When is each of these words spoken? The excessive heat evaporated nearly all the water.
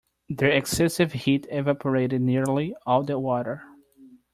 The 0.29 0.47
excessive 0.57 1.13
heat 1.13 1.45
evaporated 1.51 2.23
nearly 2.23 2.75
all 2.87 3.03
the 3.03 3.19
water. 3.19 3.61